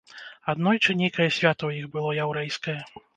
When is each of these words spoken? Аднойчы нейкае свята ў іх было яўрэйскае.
Аднойчы 0.53 0.95
нейкае 1.01 1.27
свята 1.37 1.57
ў 1.67 1.71
іх 1.83 1.91
было 1.97 2.15
яўрэйскае. 2.25 2.75